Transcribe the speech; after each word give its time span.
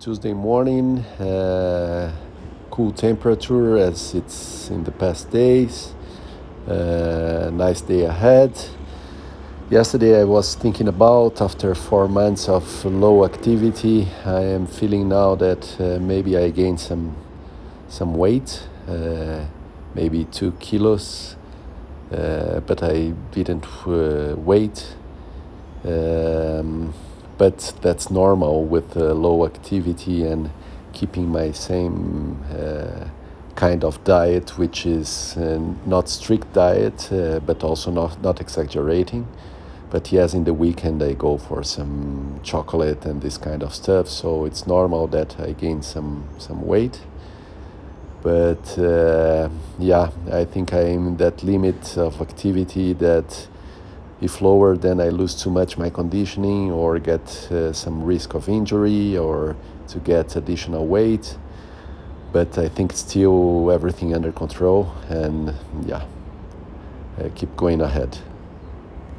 Tuesday 0.00 0.32
morning, 0.32 1.00
uh, 1.20 2.10
cool 2.70 2.90
temperature 2.90 3.76
as 3.76 4.14
it's 4.14 4.70
in 4.70 4.82
the 4.84 4.90
past 4.90 5.30
days. 5.30 5.92
Uh, 6.66 7.50
nice 7.52 7.82
day 7.82 8.04
ahead. 8.06 8.58
Yesterday, 9.68 10.18
I 10.18 10.24
was 10.24 10.54
thinking 10.54 10.88
about 10.88 11.42
after 11.42 11.74
four 11.74 12.08
months 12.08 12.48
of 12.48 12.82
low 12.86 13.26
activity, 13.26 14.08
I 14.24 14.40
am 14.40 14.66
feeling 14.66 15.10
now 15.10 15.34
that 15.34 15.78
uh, 15.78 15.98
maybe 16.00 16.34
I 16.38 16.48
gained 16.48 16.80
some 16.80 17.14
some 17.90 18.14
weight, 18.14 18.66
uh, 18.88 19.44
maybe 19.94 20.24
two 20.24 20.52
kilos, 20.52 21.36
uh, 22.10 22.60
but 22.60 22.82
I 22.82 23.12
didn't 23.32 23.66
uh, 23.86 24.34
wait. 24.38 24.96
Um, 25.84 26.94
but 27.40 27.72
that's 27.80 28.10
normal 28.10 28.66
with 28.66 28.98
uh, 28.98 29.14
low 29.14 29.46
activity 29.46 30.26
and 30.26 30.50
keeping 30.92 31.26
my 31.26 31.50
same 31.52 32.36
uh, 32.52 33.08
kind 33.54 33.82
of 33.82 34.04
diet, 34.04 34.58
which 34.58 34.84
is 34.84 35.38
uh, 35.38 35.58
not 35.86 36.10
strict 36.10 36.52
diet, 36.52 37.10
uh, 37.10 37.40
but 37.40 37.64
also 37.64 37.90
not 37.90 38.22
not 38.22 38.42
exaggerating. 38.42 39.26
But 39.90 40.12
yes, 40.12 40.34
in 40.34 40.44
the 40.44 40.52
weekend 40.52 41.02
I 41.02 41.14
go 41.14 41.38
for 41.38 41.64
some 41.64 42.40
chocolate 42.42 43.06
and 43.06 43.22
this 43.22 43.38
kind 43.38 43.62
of 43.62 43.72
stuff, 43.74 44.06
so 44.06 44.44
it's 44.44 44.66
normal 44.66 45.06
that 45.06 45.40
I 45.40 45.52
gain 45.52 45.80
some 45.82 46.24
some 46.38 46.66
weight. 46.66 47.00
But 48.22 48.78
uh, 48.78 49.48
yeah, 49.78 50.10
I 50.30 50.44
think 50.44 50.74
I'm 50.74 51.06
in 51.08 51.16
that 51.16 51.42
limit 51.42 51.96
of 51.96 52.20
activity 52.20 52.92
that 52.92 53.48
if 54.20 54.40
lower, 54.40 54.76
then 54.76 55.00
I 55.00 55.08
lose 55.08 55.34
too 55.34 55.50
much 55.50 55.78
my 55.78 55.90
conditioning 55.90 56.70
or 56.70 56.98
get 56.98 57.50
uh, 57.50 57.72
some 57.72 58.02
risk 58.02 58.34
of 58.34 58.48
injury 58.48 59.16
or 59.16 59.56
to 59.88 59.98
get 59.98 60.36
additional 60.36 60.86
weight. 60.86 61.36
But 62.32 62.58
I 62.58 62.68
think 62.68 62.92
still 62.92 63.70
everything 63.70 64.14
under 64.14 64.30
control 64.32 64.92
and 65.08 65.54
yeah, 65.86 66.04
I 67.18 67.30
keep 67.30 67.56
going 67.56 67.80
ahead. 67.80 68.18